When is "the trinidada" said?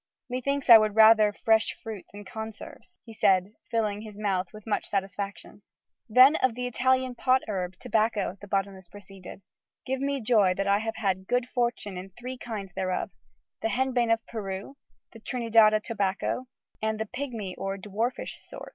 15.11-15.79